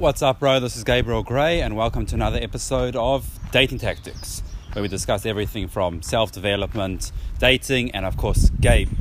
What's 0.00 0.22
up, 0.22 0.38
bro? 0.38 0.60
This 0.60 0.78
is 0.78 0.84
Gabriel 0.84 1.22
Gray, 1.22 1.60
and 1.60 1.76
welcome 1.76 2.06
to 2.06 2.14
another 2.14 2.38
episode 2.40 2.96
of 2.96 3.38
Dating 3.52 3.76
Tactics, 3.76 4.42
where 4.72 4.80
we 4.80 4.88
discuss 4.88 5.26
everything 5.26 5.68
from 5.68 6.00
self 6.00 6.32
development, 6.32 7.12
dating, 7.38 7.90
and 7.90 8.06
of 8.06 8.16
course, 8.16 8.48
game. 8.48 8.96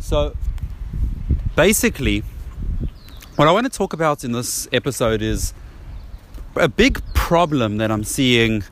So, 0.00 0.34
basically, 1.54 2.24
what 3.36 3.46
I 3.46 3.52
want 3.52 3.70
to 3.70 3.78
talk 3.78 3.92
about 3.92 4.24
in 4.24 4.32
this 4.32 4.66
episode 4.72 5.20
is 5.20 5.52
a 6.56 6.66
big 6.66 7.02
problem 7.12 7.76
that 7.76 7.90
I'm 7.90 8.02
seeing 8.02 8.64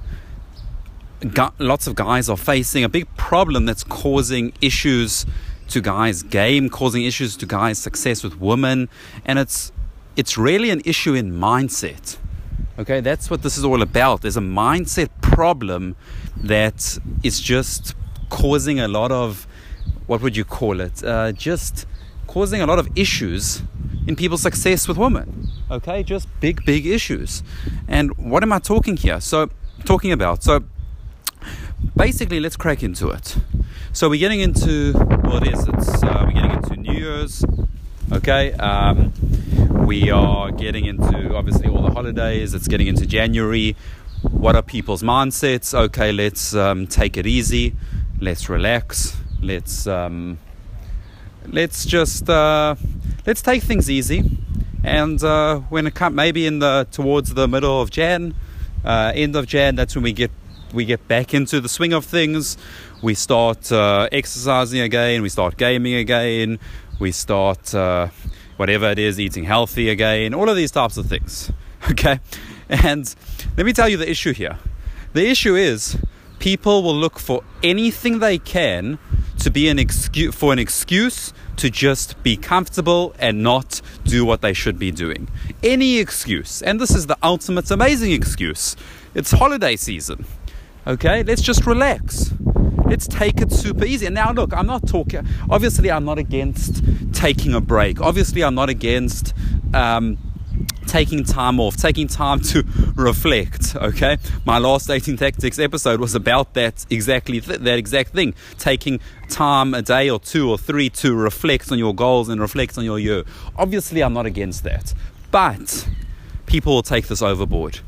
lots 1.58 1.86
of 1.86 1.94
guys 1.94 2.30
are 2.30 2.38
facing, 2.38 2.84
a 2.84 2.88
big 2.88 3.06
problem 3.18 3.66
that's 3.66 3.84
causing 3.84 4.54
issues 4.62 5.26
to 5.68 5.82
guys' 5.82 6.22
game, 6.22 6.70
causing 6.70 7.04
issues 7.04 7.36
to 7.36 7.44
guys' 7.44 7.78
success 7.78 8.24
with 8.24 8.40
women, 8.40 8.88
and 9.26 9.38
it's 9.38 9.72
it's 10.16 10.36
really 10.36 10.70
an 10.70 10.82
issue 10.84 11.14
in 11.14 11.32
mindset. 11.32 12.16
Okay, 12.78 13.00
that's 13.00 13.28
what 13.30 13.42
this 13.42 13.58
is 13.58 13.64
all 13.64 13.82
about. 13.82 14.22
There's 14.22 14.36
a 14.36 14.40
mindset 14.40 15.08
problem 15.20 15.96
that 16.36 16.98
is 17.22 17.40
just 17.40 17.94
causing 18.30 18.80
a 18.80 18.88
lot 18.88 19.12
of 19.12 19.46
what 20.06 20.22
would 20.22 20.36
you 20.36 20.44
call 20.44 20.80
it? 20.80 21.04
Uh, 21.04 21.30
just 21.32 21.86
causing 22.26 22.60
a 22.60 22.66
lot 22.66 22.78
of 22.78 22.88
issues 22.96 23.62
in 24.06 24.16
people's 24.16 24.42
success 24.42 24.88
with 24.88 24.96
women. 24.96 25.48
Okay, 25.70 26.02
just 26.02 26.26
big, 26.40 26.64
big 26.64 26.86
issues. 26.86 27.42
And 27.86 28.16
what 28.16 28.42
am 28.42 28.52
I 28.52 28.58
talking 28.58 28.96
here? 28.96 29.20
So, 29.20 29.50
talking 29.84 30.10
about. 30.10 30.42
So, 30.42 30.64
basically, 31.96 32.40
let's 32.40 32.56
crack 32.56 32.82
into 32.82 33.10
it. 33.10 33.36
So, 33.92 34.08
we're 34.08 34.18
getting 34.18 34.40
into 34.40 34.94
what 34.94 35.46
is 35.46 35.68
It's 35.68 36.02
uh, 36.02 36.24
we're 36.26 36.32
getting 36.32 36.52
into 36.52 36.76
New 36.76 36.92
Year's. 36.92 37.44
Okay. 38.12 38.52
Um, 38.54 39.12
we 39.90 40.08
are 40.08 40.52
getting 40.52 40.84
into 40.84 41.34
obviously 41.34 41.66
all 41.66 41.82
the 41.82 41.90
holidays, 41.90 42.54
it's 42.54 42.68
getting 42.68 42.86
into 42.86 43.04
January. 43.04 43.74
What 44.22 44.54
are 44.54 44.62
people's 44.62 45.02
mindsets? 45.02 45.74
Okay, 45.74 46.12
let's 46.12 46.54
um, 46.54 46.86
take 46.86 47.16
it 47.16 47.26
easy, 47.26 47.74
let's 48.20 48.48
relax, 48.48 49.16
let's 49.42 49.88
um, 49.88 50.38
let's 51.48 51.84
just 51.84 52.30
uh, 52.30 52.76
let's 53.26 53.42
take 53.42 53.64
things 53.64 53.90
easy. 53.90 54.38
And 54.84 55.20
uh, 55.24 55.58
when 55.70 55.88
it 55.88 55.96
comes, 55.96 56.14
maybe 56.14 56.46
in 56.46 56.60
the 56.60 56.86
towards 56.92 57.34
the 57.34 57.48
middle 57.48 57.82
of 57.82 57.90
Jan, 57.90 58.32
uh, 58.84 59.10
end 59.12 59.34
of 59.34 59.46
Jan, 59.46 59.74
that's 59.74 59.96
when 59.96 60.04
we 60.04 60.12
get 60.12 60.30
we 60.72 60.84
get 60.84 61.08
back 61.08 61.34
into 61.34 61.60
the 61.60 61.68
swing 61.68 61.92
of 61.94 62.04
things. 62.04 62.56
We 63.02 63.14
start 63.14 63.72
uh, 63.72 64.08
exercising 64.12 64.82
again. 64.82 65.20
We 65.20 65.30
start 65.30 65.56
gaming 65.56 65.94
again. 65.94 66.60
We 67.00 67.10
start 67.10 67.74
uh, 67.74 68.10
whatever 68.60 68.90
it 68.90 68.98
is, 68.98 69.18
eating 69.18 69.44
healthy 69.44 69.88
again, 69.88 70.34
all 70.34 70.50
of 70.50 70.54
these 70.54 70.70
types 70.70 70.98
of 70.98 71.06
things. 71.06 71.50
Okay? 71.90 72.20
And 72.68 73.12
let 73.56 73.64
me 73.64 73.72
tell 73.72 73.88
you 73.88 73.96
the 73.96 74.08
issue 74.08 74.34
here. 74.34 74.58
The 75.14 75.26
issue 75.26 75.54
is 75.56 75.96
people 76.38 76.82
will 76.82 76.94
look 76.94 77.18
for 77.18 77.42
anything 77.62 78.18
they 78.18 78.36
can 78.36 78.98
to 79.38 79.50
be 79.50 79.66
an 79.68 79.78
excuse 79.78 80.34
for 80.34 80.52
an 80.52 80.58
excuse 80.58 81.32
to 81.56 81.70
just 81.70 82.22
be 82.22 82.36
comfortable 82.36 83.14
and 83.18 83.42
not 83.42 83.80
do 84.04 84.26
what 84.26 84.42
they 84.42 84.52
should 84.52 84.78
be 84.78 84.90
doing. 84.90 85.28
Any 85.62 85.98
excuse. 85.98 86.60
And 86.60 86.78
this 86.78 86.94
is 86.94 87.06
the 87.06 87.16
ultimate 87.22 87.70
amazing 87.70 88.12
excuse. 88.12 88.76
It's 89.14 89.30
holiday 89.30 89.76
season. 89.76 90.26
Okay? 90.86 91.22
Let's 91.22 91.42
just 91.42 91.64
relax. 91.64 92.30
Let's 92.90 93.06
take 93.06 93.40
it 93.40 93.52
super 93.52 93.84
easy. 93.84 94.06
And 94.06 94.16
now, 94.16 94.32
look, 94.32 94.52
I'm 94.52 94.66
not 94.66 94.88
talking, 94.88 95.24
obviously, 95.48 95.92
I'm 95.92 96.04
not 96.04 96.18
against 96.18 96.82
taking 97.14 97.54
a 97.54 97.60
break. 97.60 98.00
Obviously, 98.00 98.42
I'm 98.42 98.56
not 98.56 98.68
against. 98.68 99.32
Um, 99.72 100.18
taking 100.86 101.22
time 101.22 101.60
off, 101.60 101.76
taking 101.76 102.08
time 102.08 102.40
to 102.40 102.64
reflect. 102.96 103.76
Okay, 103.76 104.18
my 104.44 104.58
last 104.58 104.88
dating 104.88 105.16
tactics 105.16 105.60
episode 105.60 106.00
was 106.00 106.16
about 106.16 106.54
that 106.54 106.84
exactly 106.90 107.40
th- 107.40 107.60
that 107.60 107.78
exact 107.78 108.10
thing. 108.10 108.34
Taking 108.58 108.98
time 109.28 109.72
a 109.72 109.82
day 109.82 110.10
or 110.10 110.18
two 110.18 110.50
or 110.50 110.58
three 110.58 110.90
to 110.90 111.14
reflect 111.14 111.70
on 111.70 111.78
your 111.78 111.94
goals 111.94 112.28
and 112.28 112.40
reflect 112.40 112.76
on 112.76 112.84
your 112.84 112.98
year. 112.98 113.22
Obviously, 113.56 114.02
I'm 114.02 114.12
not 114.12 114.26
against 114.26 114.64
that, 114.64 114.92
but 115.30 115.88
people 116.46 116.74
will 116.74 116.82
take 116.82 117.06
this 117.06 117.22
overboard. 117.22 117.78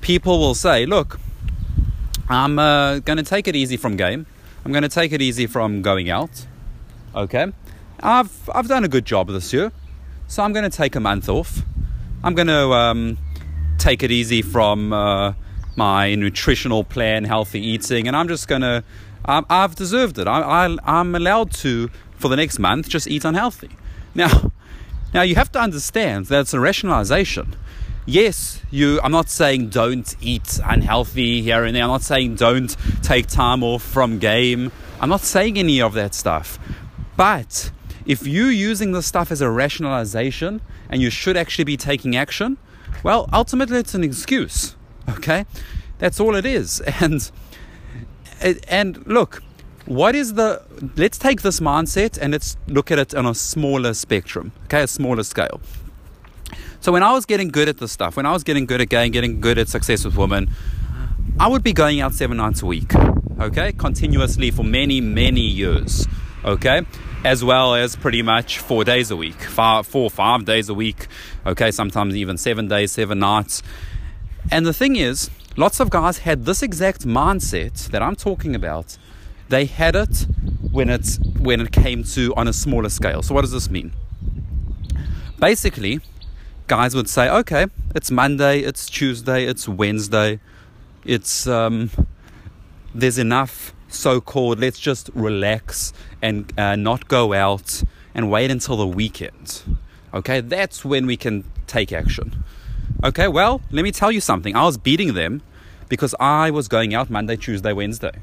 People 0.00 0.40
will 0.40 0.56
say, 0.56 0.86
"Look, 0.86 1.20
I'm 2.28 2.58
uh, 2.58 3.00
going 3.00 3.18
to 3.18 3.22
take 3.22 3.48
it 3.48 3.56
easy 3.56 3.76
from 3.76 3.96
game. 3.96 4.26
I'm 4.64 4.72
going 4.72 4.82
to 4.82 4.88
take 4.88 5.12
it 5.12 5.20
easy 5.20 5.46
from 5.46 5.82
going 5.82 6.08
out. 6.08 6.46
Okay, 7.14 7.52
I've 8.00 8.50
I've 8.52 8.66
done 8.66 8.84
a 8.84 8.88
good 8.88 9.04
job 9.04 9.28
this 9.28 9.52
year, 9.52 9.72
so 10.26 10.42
I'm 10.42 10.52
going 10.52 10.68
to 10.68 10.76
take 10.76 10.96
a 10.96 11.00
month 11.00 11.28
off. 11.28 11.62
I'm 12.22 12.34
going 12.34 12.48
to 12.48 12.72
um, 12.72 13.18
take 13.78 14.02
it 14.02 14.10
easy 14.10 14.40
from 14.40 14.92
uh, 14.92 15.34
my 15.76 16.14
nutritional 16.14 16.82
plan, 16.82 17.24
healthy 17.24 17.60
eating, 17.60 18.08
and 18.08 18.16
I'm 18.16 18.28
just 18.28 18.48
going 18.48 18.62
to. 18.62 18.82
I've 19.26 19.74
deserved 19.74 20.18
it. 20.18 20.28
I, 20.28 20.66
I, 20.66 20.76
I'm 20.84 21.14
allowed 21.14 21.50
to 21.52 21.88
for 22.16 22.28
the 22.28 22.36
next 22.36 22.58
month 22.58 22.88
just 22.88 23.06
eat 23.06 23.24
unhealthy. 23.24 23.70
Now, 24.14 24.52
now 25.14 25.22
you 25.22 25.34
have 25.34 25.50
to 25.52 25.60
understand 25.60 26.26
that's 26.26 26.52
a 26.52 26.60
rationalization 26.60 27.56
yes, 28.06 28.60
you. 28.70 29.00
I'm 29.02 29.12
not 29.12 29.28
saying 29.28 29.70
don't 29.70 30.14
eat 30.20 30.60
unhealthy 30.64 31.42
here 31.42 31.64
and 31.64 31.74
there. 31.74 31.82
I'm 31.82 31.90
not 31.90 32.02
saying 32.02 32.36
don't 32.36 32.76
take 33.02 33.26
time 33.26 33.62
off 33.62 33.82
from 33.82 34.18
game. 34.18 34.72
I'm 35.00 35.08
not 35.08 35.20
saying 35.20 35.58
any 35.58 35.80
of 35.80 35.94
that 35.94 36.14
stuff. 36.14 36.58
But 37.16 37.70
if 38.06 38.26
you're 38.26 38.50
using 38.50 38.92
this 38.92 39.06
stuff 39.06 39.30
as 39.30 39.40
a 39.40 39.50
rationalization 39.50 40.60
and 40.88 41.00
you 41.00 41.10
should 41.10 41.36
actually 41.36 41.64
be 41.64 41.76
taking 41.76 42.16
action, 42.16 42.58
well, 43.02 43.28
ultimately 43.32 43.78
it's 43.78 43.94
an 43.94 44.04
excuse. 44.04 44.76
Okay, 45.08 45.46
that's 45.98 46.20
all 46.20 46.34
it 46.34 46.46
is. 46.46 46.82
And 47.00 47.30
and 48.68 49.06
look, 49.06 49.42
what 49.86 50.14
is 50.14 50.34
the? 50.34 50.62
Let's 50.96 51.18
take 51.18 51.42
this 51.42 51.60
mindset 51.60 52.18
and 52.20 52.32
let's 52.32 52.56
look 52.66 52.90
at 52.90 52.98
it 52.98 53.14
on 53.14 53.26
a 53.26 53.34
smaller 53.34 53.94
spectrum. 53.94 54.52
Okay, 54.64 54.82
a 54.82 54.86
smaller 54.86 55.22
scale. 55.22 55.60
So 56.84 56.92
when 56.92 57.02
I 57.02 57.12
was 57.14 57.24
getting 57.24 57.48
good 57.48 57.70
at 57.70 57.78
this 57.78 57.92
stuff, 57.92 58.14
when 58.14 58.26
I 58.26 58.32
was 58.32 58.44
getting 58.44 58.66
good 58.66 58.82
at 58.82 58.90
game, 58.90 59.10
getting 59.10 59.40
good 59.40 59.56
at 59.56 59.68
success 59.68 60.04
with 60.04 60.18
women, 60.18 60.50
I 61.40 61.48
would 61.48 61.62
be 61.62 61.72
going 61.72 62.02
out 62.02 62.12
seven 62.12 62.36
nights 62.36 62.60
a 62.60 62.66
week, 62.66 62.94
okay, 63.40 63.72
continuously 63.72 64.50
for 64.50 64.64
many, 64.64 65.00
many 65.00 65.40
years, 65.40 66.06
okay, 66.44 66.82
as 67.24 67.42
well 67.42 67.74
as 67.74 67.96
pretty 67.96 68.20
much 68.20 68.58
four 68.58 68.84
days 68.84 69.10
a 69.10 69.16
week, 69.16 69.40
five, 69.40 69.86
four, 69.86 70.10
five 70.10 70.44
days 70.44 70.68
a 70.68 70.74
week, 70.74 71.06
okay, 71.46 71.70
sometimes 71.70 72.16
even 72.16 72.36
seven 72.36 72.68
days, 72.68 72.92
seven 72.92 73.18
nights. 73.18 73.62
And 74.52 74.66
the 74.66 74.74
thing 74.74 74.96
is, 74.96 75.30
lots 75.56 75.80
of 75.80 75.88
guys 75.88 76.18
had 76.18 76.44
this 76.44 76.62
exact 76.62 77.06
mindset 77.06 77.88
that 77.92 78.02
I'm 78.02 78.14
talking 78.14 78.54
about. 78.54 78.98
They 79.48 79.64
had 79.64 79.96
it 79.96 80.26
when 80.70 80.90
it's 80.90 81.18
when 81.38 81.62
it 81.62 81.72
came 81.72 82.04
to 82.04 82.34
on 82.34 82.46
a 82.46 82.52
smaller 82.52 82.90
scale. 82.90 83.22
So 83.22 83.34
what 83.34 83.40
does 83.40 83.52
this 83.52 83.70
mean? 83.70 83.94
Basically, 85.40 86.02
guys 86.66 86.94
would 86.94 87.08
say, 87.08 87.28
okay, 87.28 87.66
it's 87.94 88.10
Monday, 88.10 88.60
it's 88.60 88.88
Tuesday, 88.88 89.44
it's 89.44 89.68
Wednesday, 89.68 90.40
it's 91.04 91.46
um, 91.46 91.90
there's 92.94 93.18
enough 93.18 93.74
so-called. 93.88 94.60
Let's 94.60 94.78
just 94.78 95.10
relax 95.14 95.92
and 96.22 96.52
uh, 96.58 96.76
not 96.76 97.08
go 97.08 97.32
out 97.32 97.82
and 98.14 98.30
wait 98.30 98.50
until 98.50 98.76
the 98.76 98.86
weekend. 98.86 99.62
Okay, 100.12 100.40
that's 100.40 100.84
when 100.84 101.06
we 101.06 101.16
can 101.16 101.44
take 101.66 101.92
action. 101.92 102.44
Okay, 103.02 103.28
well, 103.28 103.60
let 103.70 103.82
me 103.82 103.92
tell 103.92 104.12
you 104.12 104.20
something. 104.20 104.54
I 104.56 104.64
was 104.64 104.78
beating 104.78 105.14
them 105.14 105.42
because 105.88 106.14
I 106.20 106.50
was 106.50 106.68
going 106.68 106.94
out 106.94 107.10
Monday, 107.10 107.36
Tuesday, 107.36 107.72
Wednesday. 107.72 108.12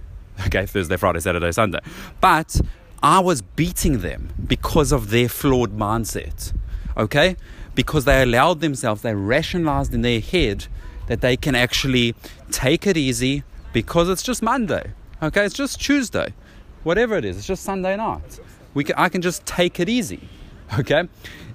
Okay, 0.48 0.66
Thursday, 0.66 0.98
Friday, 0.98 1.20
Saturday, 1.20 1.52
Sunday. 1.52 1.80
But 2.20 2.60
I 3.04 3.20
was 3.20 3.44
beating 3.44 4.00
them 4.00 4.30
because 4.48 4.92
of 4.92 5.12
their 5.12 5.30
flawed 5.30 5.78
mindset. 5.78 6.54
Okay? 6.98 7.36
Because 7.76 8.06
they 8.06 8.22
allowed 8.22 8.60
themselves, 8.60 9.02
they 9.02 9.16
rationalized 9.16 9.94
in 9.94 10.02
their 10.02 10.20
head 10.20 10.68
that 11.08 11.22
they 11.22 11.38
can 11.38 11.56
actually 11.56 12.16
take 12.52 12.86
it 12.88 12.98
easy 12.98 13.44
because 13.74 14.10
it's 14.10 14.24
just 14.24 14.42
Monday. 14.42 14.92
Okay, 15.22 15.46
it's 15.46 15.56
just 15.56 15.80
Tuesday, 15.80 16.34
whatever 16.84 17.16
it 17.16 17.26
is, 17.26 17.38
it's 17.38 17.48
just 17.48 17.64
Sunday 17.64 17.96
night. 17.96 18.40
We 18.74 18.84
can, 18.84 18.96
I 18.98 19.10
can 19.10 19.22
just 19.22 19.46
take 19.46 19.80
it 19.80 19.90
easy. 19.90 20.28
Okay, 20.80 21.08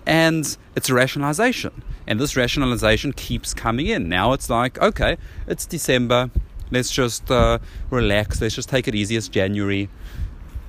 and 0.05 0.56
it's 0.75 0.91
a 0.91 0.94
rationalization, 0.94 1.82
and 2.06 2.20
this 2.20 2.37
rationalization 2.37 3.12
keeps 3.12 3.55
coming 3.55 3.87
in. 3.87 4.08
Now 4.08 4.32
it's 4.35 4.50
like, 4.50 4.79
okay, 4.81 5.17
it's 5.46 5.64
December, 5.64 6.31
let's 6.70 6.91
just 6.91 7.31
uh, 7.31 7.58
relax, 7.91 8.41
let's 8.41 8.55
just 8.55 8.69
take 8.69 8.87
it 8.87 8.94
easy. 8.94 9.17
It's 9.17 9.29
January 9.29 9.88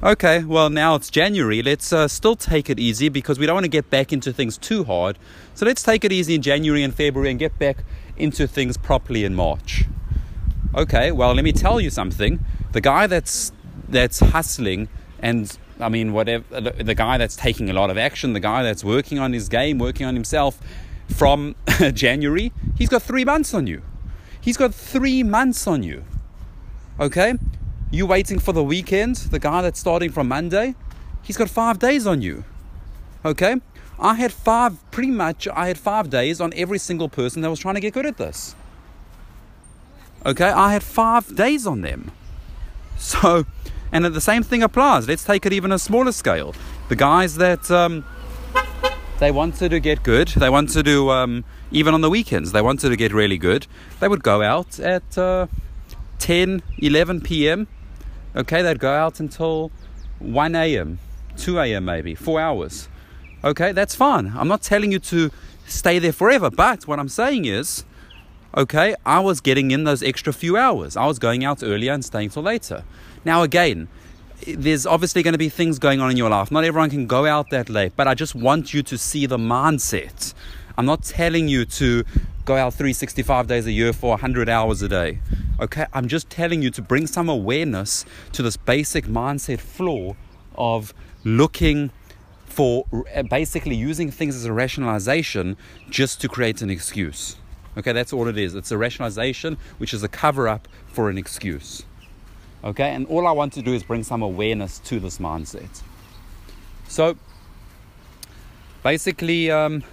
Okay, 0.03 0.43
well, 0.43 0.69
now 0.69 0.93
it's 0.93 1.09
January. 1.09 1.63
Let's 1.63 1.91
uh, 1.91 2.07
still 2.07 2.35
take 2.35 2.69
it 2.69 2.79
easy 2.79 3.09
because 3.09 3.39
we 3.39 3.47
don't 3.47 3.55
want 3.55 3.63
to 3.63 3.69
get 3.69 3.89
back 3.89 4.13
into 4.13 4.31
things 4.31 4.55
too 4.55 4.83
hard. 4.83 5.17
So 5.55 5.65
let's 5.65 5.81
take 5.81 6.05
it 6.05 6.11
easy 6.11 6.35
in 6.35 6.43
January 6.43 6.83
and 6.83 6.93
February 6.93 7.31
and 7.31 7.39
get 7.39 7.57
back 7.57 7.77
into 8.15 8.47
things 8.47 8.77
properly 8.77 9.23
in 9.23 9.33
March. 9.33 9.85
Okay, 10.75 11.11
well, 11.11 11.33
let 11.33 11.43
me 11.43 11.51
tell 11.51 11.81
you 11.81 11.89
something. 11.89 12.39
The 12.73 12.81
guy 12.81 13.07
that's 13.07 13.51
that's 13.89 14.19
hustling 14.19 14.87
and 15.19 15.57
I 15.79 15.89
mean, 15.89 16.13
whatever 16.13 16.61
the 16.61 16.93
guy 16.93 17.17
that's 17.17 17.35
taking 17.35 17.71
a 17.71 17.73
lot 17.73 17.89
of 17.89 17.97
action, 17.97 18.33
the 18.33 18.39
guy 18.39 18.61
that's 18.61 18.83
working 18.83 19.17
on 19.17 19.33
his 19.33 19.49
game, 19.49 19.79
working 19.79 20.05
on 20.05 20.13
himself, 20.13 20.59
from 21.07 21.55
January, 21.93 22.51
he's 22.77 22.89
got 22.89 23.01
three 23.01 23.25
months 23.25 23.53
on 23.53 23.65
you. 23.65 23.81
He's 24.39 24.57
got 24.57 24.75
three 24.75 25.23
months 25.23 25.65
on 25.65 25.81
you. 25.81 26.03
Okay? 26.99 27.33
You 27.89 28.05
waiting 28.05 28.39
for 28.39 28.51
the 28.51 28.63
weekend, 28.63 29.15
the 29.15 29.39
guy 29.39 29.61
that's 29.61 29.79
starting 29.79 30.11
from 30.11 30.27
Monday, 30.27 30.75
he's 31.23 31.37
got 31.37 31.49
five 31.49 31.79
days 31.79 32.05
on 32.05 32.21
you. 32.21 32.43
Okay? 33.23 33.55
I 33.99 34.15
had 34.15 34.33
five, 34.33 34.79
pretty 34.91 35.11
much, 35.11 35.47
I 35.47 35.67
had 35.67 35.77
five 35.77 36.09
days 36.09 36.41
on 36.41 36.53
every 36.55 36.79
single 36.79 37.07
person 37.07 37.41
that 37.41 37.49
was 37.49 37.59
trying 37.59 37.75
to 37.75 37.81
get 37.81 37.93
good 37.93 38.05
at 38.05 38.17
this. 38.17 38.55
Okay? 40.25 40.49
I 40.49 40.73
had 40.73 40.83
five 40.83 41.35
days 41.35 41.65
on 41.65 41.81
them. 41.81 42.11
So, 42.99 43.45
and 43.91 44.03
the 44.05 44.19
same 44.19 44.41
thing 44.41 44.63
applies. 44.63 45.07
Let's 45.07 45.23
take 45.23 45.45
it 45.45 45.53
even 45.53 45.71
a 45.71 45.77
smaller 45.77 46.11
scale. 46.11 46.55
The 46.89 46.95
guys 46.95 47.35
that 47.35 47.69
um, 47.69 48.03
they 49.19 49.29
wanted 49.29 49.69
to 49.69 49.79
get 49.79 50.01
good, 50.01 50.29
they 50.29 50.49
wanted 50.49 50.85
to, 50.85 51.11
um, 51.11 51.45
even 51.71 51.93
on 51.93 52.01
the 52.01 52.09
weekends, 52.09 52.53
they 52.53 52.61
wanted 52.63 52.89
to 52.89 52.95
get 52.95 53.13
really 53.13 53.37
good. 53.37 53.67
They 53.99 54.07
would 54.07 54.23
go 54.23 54.41
out 54.41 54.79
at 54.79 55.15
uh, 55.15 55.45
10, 56.17 56.63
11 56.79 57.21
p.m. 57.21 57.67
Okay, 58.37 58.61
they'd 58.61 58.77
go 58.79 58.93
out 58.93 59.19
until 59.19 59.71
1 60.19 60.55
a.m., 60.55 60.99
2 61.37 61.59
a.m., 61.59 61.85
maybe, 61.85 62.13
four 62.13 62.39
hours. 62.39 62.87
Okay, 63.43 63.71
that's 63.71 63.95
fine. 63.95 64.31
I'm 64.35 64.47
not 64.47 64.61
telling 64.61 64.91
you 64.91 64.99
to 64.99 65.31
stay 65.65 65.97
there 65.97 66.13
forever, 66.13 66.51
but 66.51 66.87
what 66.87 66.99
I'm 66.99 67.09
saying 67.09 67.45
is, 67.45 67.83
okay, 68.55 68.95
I 69.07 69.21
was 69.21 69.41
getting 69.41 69.71
in 69.71 69.85
those 69.85 70.03
extra 70.03 70.31
few 70.33 70.55
hours. 70.55 70.95
I 70.95 71.07
was 71.07 71.17
going 71.17 71.43
out 71.43 71.63
earlier 71.63 71.93
and 71.93 72.05
staying 72.05 72.29
till 72.29 72.43
later. 72.43 72.83
Now, 73.25 73.41
again, 73.41 73.87
there's 74.45 74.85
obviously 74.85 75.23
going 75.23 75.33
to 75.33 75.39
be 75.39 75.49
things 75.49 75.79
going 75.79 75.99
on 75.99 76.11
in 76.11 76.17
your 76.17 76.29
life. 76.29 76.51
Not 76.51 76.63
everyone 76.63 76.91
can 76.91 77.07
go 77.07 77.25
out 77.25 77.49
that 77.49 77.69
late, 77.69 77.93
but 77.95 78.07
I 78.07 78.13
just 78.13 78.35
want 78.35 78.71
you 78.71 78.83
to 78.83 78.97
see 78.99 79.25
the 79.25 79.39
mindset. 79.39 80.35
I'm 80.77 80.85
not 80.85 81.03
telling 81.03 81.47
you 81.47 81.65
to 81.65 82.03
go 82.45 82.55
out 82.55 82.73
365 82.73 83.47
days 83.47 83.65
a 83.65 83.71
year 83.71 83.93
for 83.93 84.11
100 84.11 84.47
hours 84.47 84.83
a 84.83 84.87
day. 84.87 85.19
Okay, 85.59 85.87
I'm 85.91 86.07
just 86.07 86.29
telling 86.29 86.61
you 86.61 86.69
to 86.71 86.81
bring 86.83 87.07
some 87.07 87.29
awareness 87.29 88.05
to 88.33 88.43
this 88.43 88.57
basic 88.57 89.05
mindset 89.05 89.59
flaw 89.59 90.15
of 90.55 90.93
looking 91.23 91.89
for 92.45 92.85
basically 93.29 93.75
using 93.75 94.11
things 94.11 94.35
as 94.35 94.45
a 94.45 94.53
rationalization 94.53 95.57
just 95.89 96.21
to 96.21 96.29
create 96.29 96.61
an 96.61 96.69
excuse. 96.69 97.37
Okay, 97.75 97.91
that's 97.91 98.13
all 98.13 98.27
it 98.27 98.37
is. 98.37 98.53
It's 98.53 98.71
a 98.71 98.77
rationalization 98.77 99.57
which 99.79 99.93
is 99.93 100.03
a 100.03 100.07
cover 100.07 100.47
up 100.47 100.67
for 100.87 101.09
an 101.09 101.17
excuse. 101.17 101.83
Okay, 102.63 102.89
and 102.91 103.07
all 103.07 103.25
I 103.25 103.31
want 103.31 103.53
to 103.53 103.61
do 103.63 103.73
is 103.73 103.83
bring 103.83 104.03
some 104.03 104.21
awareness 104.21 104.77
to 104.79 104.99
this 104.99 105.17
mindset. 105.17 105.81
So, 106.87 107.17
basically, 108.83 109.51
um, 109.51 109.83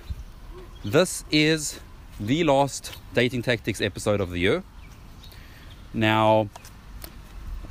this 0.85 1.25
is 1.31 1.81
the 2.21 2.45
last 2.45 2.97
dating 3.15 3.43
tactics 3.43 3.81
episode 3.81 4.21
of 4.21 4.31
the 4.31 4.39
year. 4.39 4.63
Now, 5.93 6.49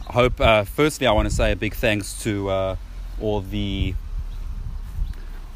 I 0.10 0.14
hope, 0.14 0.42
uh, 0.42 0.64
firstly, 0.64 1.08
I 1.08 1.12
want 1.12 1.30
to 1.30 1.36
say 1.36 1.52
a 1.52 1.56
big 1.56 1.76
thanks 1.76 2.22
to 2.24 2.50
uh, 2.50 2.76
all 3.22 3.42
the 3.42 3.94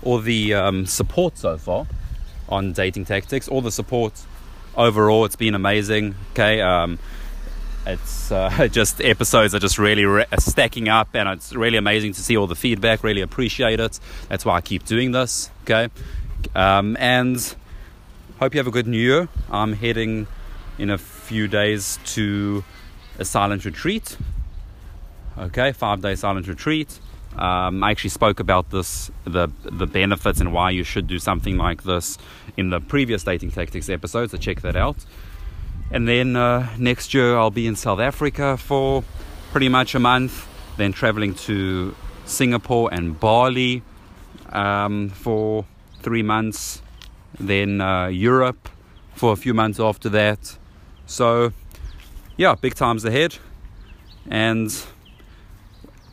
all 0.04 0.19
the 0.19 0.54
um, 0.54 0.86
support 0.86 1.38
so 1.38 1.57
far 1.57 1.88
on 2.48 2.71
dating 2.71 3.06
tactics, 3.06 3.48
all 3.48 3.62
the 3.62 3.71
support 3.71 4.13
overall. 4.75 5.25
It's 5.25 5.36
been 5.36 5.56
amazing. 5.56 6.15
Okay. 6.31 6.62
Um, 6.62 7.00
it's 7.88 8.31
uh, 8.31 8.68
just 8.71 9.01
episodes 9.01 9.56
are 9.56 9.59
just 9.59 9.80
really 9.80 10.06
re- 10.06 10.25
stacking 10.39 10.89
up, 10.89 11.09
and 11.13 11.30
it's 11.30 11.56
really 11.56 11.77
amazing 11.77 12.13
to 12.13 12.21
see 12.21 12.38
all 12.38 12.48
the 12.48 12.56
feedback. 12.56 13.04
Really 13.04 13.21
appreciate 13.21 13.80
it. 13.80 14.00
That's 14.30 14.45
why 14.45 14.56
I 14.56 14.62
keep 14.62 14.86
doing 14.86 15.12
this. 15.12 15.50
Okay, 15.63 15.89
um, 16.56 16.98
and 17.00 17.56
hope 18.40 18.54
you 18.54 18.60
have 18.60 18.68
a 18.68 18.72
good 18.72 18.88
New 18.88 19.00
Year. 19.00 19.28
I'm 19.50 19.74
heading 19.74 20.28
in 20.78 20.90
a 20.90 20.98
few 20.98 21.48
days 21.48 22.00
to 22.06 22.64
a 23.20 23.26
silent 23.26 23.66
retreat. 23.66 24.18
Okay, 25.38 25.72
five 25.72 26.02
day 26.02 26.16
silent 26.16 26.48
retreat. 26.48 27.00
Um, 27.38 27.84
I 27.84 27.92
actually 27.92 28.10
spoke 28.10 28.40
about 28.40 28.72
this, 28.72 29.12
the 29.24 29.50
the 29.64 29.86
benefits 29.86 30.40
and 30.40 30.52
why 30.54 30.72
you 30.72 30.84
should 30.84 31.08
do 31.08 31.20
something 31.20 31.58
like 31.58 31.84
this 31.84 32.18
in 32.56 32.70
the 32.70 32.80
previous 32.80 33.24
dating 33.24 33.52
tactics 33.52 33.90
episode. 33.90 34.32
So 34.32 34.38
check 34.38 34.62
that 34.62 34.76
out. 34.76 34.98
And 35.92 36.08
then 36.08 36.36
uh, 36.36 36.68
next 36.78 37.14
year 37.14 37.38
I'll 37.38 37.52
be 37.52 37.68
in 37.68 37.76
South 37.76 38.00
Africa 38.00 38.58
for 38.58 39.04
pretty 39.52 39.70
much 39.70 39.96
a 39.96 40.00
month, 40.00 40.48
then 40.78 40.92
traveling 40.92 41.34
to 41.36 41.96
Singapore 42.26 42.94
and 42.94 43.20
Bali 43.20 43.84
um, 44.52 45.10
for 45.10 45.66
three 46.07 46.24
months, 46.24 46.81
then 47.38 47.81
uh, 47.81 48.07
Europe 48.07 48.69
for 49.13 49.33
a 49.33 49.36
few 49.36 49.54
months 49.54 49.77
after 49.77 50.07
that. 50.07 50.57
So, 51.06 51.51
yeah, 52.38 52.56
big 52.56 52.75
times 52.75 53.04
ahead. 53.04 53.36
And 54.30 54.71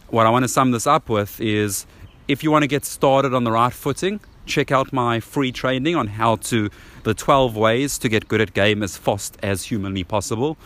what 0.08 0.26
I 0.26 0.30
want 0.30 0.42
to 0.42 0.48
sum 0.48 0.72
this 0.72 0.88
up 0.88 1.08
with 1.08 1.40
is 1.40 1.86
if 2.26 2.42
you 2.42 2.50
want 2.50 2.64
to 2.64 2.66
get 2.66 2.84
started 2.84 3.32
on 3.34 3.44
the 3.44 3.52
right 3.52 3.72
footing, 3.72 4.18
check 4.46 4.72
out 4.72 4.92
my 4.92 5.20
free 5.20 5.52
training 5.52 5.94
on 5.94 6.08
how 6.08 6.36
to 6.50 6.70
the 7.04 7.14
12 7.14 7.56
ways 7.56 7.96
to 7.98 8.08
get 8.08 8.26
good 8.26 8.40
at 8.40 8.52
game 8.52 8.82
as 8.82 8.96
fast 8.96 9.36
as 9.44 9.62
humanly 9.62 10.02
possible. 10.02 10.56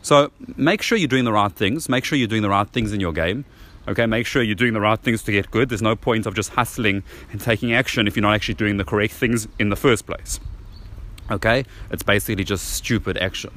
So 0.00 0.30
make 0.56 0.80
sure 0.80 0.96
you're 0.96 1.08
doing 1.08 1.26
the 1.26 1.32
right 1.32 1.52
things. 1.52 1.90
Make 1.90 2.06
sure 2.06 2.16
you're 2.16 2.26
doing 2.26 2.46
the 2.48 2.48
right 2.48 2.70
things 2.70 2.94
in 2.94 3.00
your 3.00 3.12
game. 3.12 3.44
Okay, 3.88 4.04
make 4.04 4.26
sure 4.26 4.42
you're 4.42 4.54
doing 4.54 4.74
the 4.74 4.82
right 4.82 5.00
things 5.00 5.22
to 5.22 5.32
get 5.32 5.50
good. 5.50 5.70
There's 5.70 5.80
no 5.80 5.96
point 5.96 6.26
of 6.26 6.34
just 6.34 6.50
hustling 6.50 7.02
and 7.32 7.40
taking 7.40 7.72
action 7.72 8.06
if 8.06 8.16
you're 8.16 8.22
not 8.22 8.34
actually 8.34 8.54
doing 8.54 8.76
the 8.76 8.84
correct 8.84 9.14
things 9.14 9.48
in 9.58 9.70
the 9.70 9.76
first 9.76 10.06
place. 10.06 10.38
Okay, 11.30 11.64
it's 11.90 12.02
basically 12.02 12.44
just 12.44 12.74
stupid 12.74 13.16
action. 13.16 13.50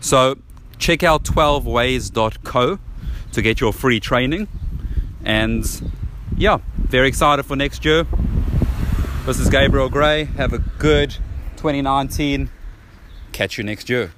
So 0.00 0.38
check 0.78 1.02
out 1.02 1.24
12ways.co 1.24 2.78
to 3.32 3.42
get 3.42 3.60
your 3.60 3.72
free 3.72 3.98
training. 3.98 4.46
And 5.24 5.92
yeah, 6.36 6.58
very 6.76 7.08
excited 7.08 7.44
for 7.44 7.56
next 7.56 7.84
year. 7.84 8.06
This 9.26 9.40
is 9.40 9.50
Gabriel 9.50 9.88
Gray. 9.88 10.24
Have 10.24 10.52
a 10.52 10.58
good 10.58 11.16
2019. 11.56 12.48
Catch 13.32 13.58
you 13.58 13.64
next 13.64 13.88
year. 13.90 14.12